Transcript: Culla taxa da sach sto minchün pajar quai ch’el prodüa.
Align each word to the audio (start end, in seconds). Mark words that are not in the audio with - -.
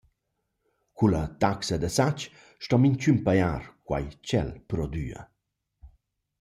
Culla 0.97 1.21
taxa 1.43 1.75
da 1.83 1.89
sach 1.97 2.21
sto 2.63 2.75
minchün 2.83 3.17
pajar 3.25 3.63
quai 3.87 4.05
ch’el 4.27 4.49
prodüa. 4.69 5.21